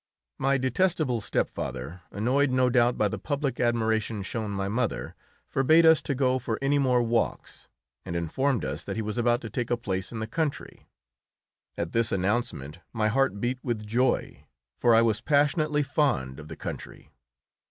[0.39, 5.13] My detestable stepfather, annoyed no doubt by the public admiration shown my mother,
[5.45, 7.67] forbade us to go for any more walks,
[8.03, 10.87] and informed us that he was about to take a place in the country.
[11.77, 16.55] At this announcement my heart beat with joy, for I was passionately fond of the
[16.57, 17.11] country.